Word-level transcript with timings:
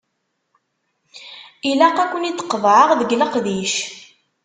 Ilaq 1.69 1.97
ad 2.03 2.07
ken-id-qeḍɛeɣ 2.11 2.89
deg 2.99 3.15
leqdic. 3.19 3.73